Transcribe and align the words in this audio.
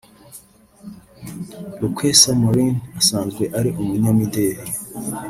Lukwesa 1.79 2.29
Morin 2.41 2.75
asanzwe 2.99 3.43
ari 3.59 3.69
umunyamideli 3.81 4.61